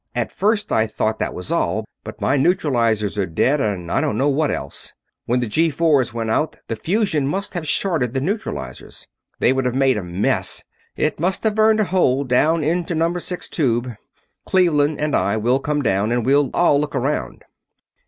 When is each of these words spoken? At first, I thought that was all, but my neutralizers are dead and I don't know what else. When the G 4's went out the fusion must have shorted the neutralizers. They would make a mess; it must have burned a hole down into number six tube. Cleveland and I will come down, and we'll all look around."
At 0.15 0.31
first, 0.31 0.71
I 0.71 0.87
thought 0.87 1.19
that 1.19 1.35
was 1.35 1.51
all, 1.51 1.85
but 2.03 2.19
my 2.19 2.35
neutralizers 2.35 3.19
are 3.19 3.27
dead 3.27 3.61
and 3.61 3.91
I 3.91 4.01
don't 4.01 4.17
know 4.17 4.29
what 4.29 4.49
else. 4.49 4.93
When 5.27 5.41
the 5.41 5.45
G 5.45 5.69
4's 5.69 6.11
went 6.11 6.31
out 6.31 6.55
the 6.67 6.75
fusion 6.75 7.27
must 7.27 7.53
have 7.53 7.67
shorted 7.67 8.15
the 8.15 8.19
neutralizers. 8.19 9.05
They 9.37 9.53
would 9.53 9.75
make 9.75 9.97
a 9.97 10.03
mess; 10.03 10.63
it 10.95 11.19
must 11.19 11.43
have 11.43 11.53
burned 11.53 11.81
a 11.81 11.83
hole 11.83 12.23
down 12.23 12.63
into 12.63 12.95
number 12.95 13.19
six 13.19 13.47
tube. 13.47 13.93
Cleveland 14.43 14.99
and 14.99 15.15
I 15.15 15.37
will 15.37 15.59
come 15.59 15.83
down, 15.83 16.11
and 16.11 16.25
we'll 16.25 16.49
all 16.51 16.81
look 16.81 16.95
around." 16.95 17.43